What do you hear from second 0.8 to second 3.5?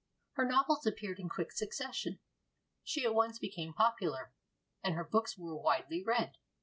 appeared in quick succession; she at once